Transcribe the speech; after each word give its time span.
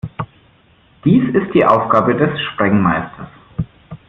Dies 1.05 1.23
ist 1.35 1.53
die 1.53 1.63
Aufgabe 1.63 2.15
des 2.15 2.31
Sprengmeisters. 2.53 3.27